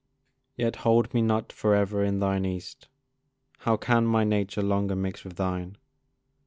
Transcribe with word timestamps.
Yet 0.55 0.77
hold 0.77 1.13
me 1.13 1.21
not 1.21 1.51
for 1.53 1.75
ever 1.75 2.03
in 2.03 2.17
thine 2.17 2.43
East: 2.43 2.87
How 3.59 3.77
can 3.77 4.07
my 4.07 4.23
nature 4.23 4.63
longer 4.63 4.95
mix 4.95 5.23
with 5.23 5.35
thine? 5.35 5.77